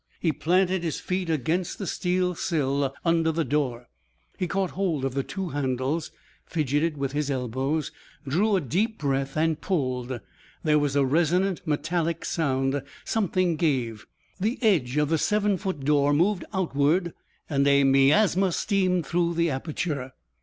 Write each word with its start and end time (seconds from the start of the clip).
He 0.19 0.31
planted 0.31 0.81
his 0.81 0.99
feet 0.99 1.29
against 1.29 1.77
the 1.77 1.85
steel 1.85 2.33
sill 2.33 2.91
under 3.05 3.31
the 3.31 3.45
door. 3.45 3.87
He 4.35 4.47
caught 4.47 4.71
hold 4.71 5.05
of 5.05 5.13
the 5.13 5.21
two 5.21 5.49
handles, 5.49 6.09
fidgeted 6.43 6.97
with 6.97 7.11
his 7.11 7.29
elbows, 7.29 7.91
drew 8.27 8.55
a 8.55 8.61
deep 8.61 8.97
breath, 8.97 9.37
and 9.37 9.61
pulled. 9.61 10.19
There 10.63 10.79
was 10.79 10.95
a 10.95 11.05
resonant, 11.05 11.61
metallic 11.67 12.25
sound. 12.25 12.81
Something 13.05 13.57
gave. 13.57 14.07
The 14.39 14.57
edge 14.63 14.97
of 14.97 15.09
the 15.09 15.19
seven 15.19 15.55
foot 15.55 15.85
door 15.85 16.13
moved 16.13 16.45
outward 16.51 17.13
and 17.47 17.67
a 17.67 17.83
miasma 17.83 18.53
steamed 18.53 19.05
through 19.05 19.35
the 19.35 19.51
aperture. 19.51 20.13